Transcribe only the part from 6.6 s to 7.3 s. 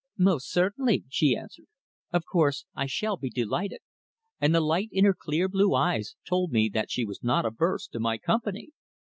that she was